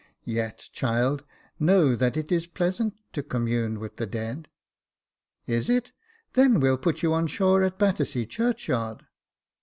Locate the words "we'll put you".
6.59-7.13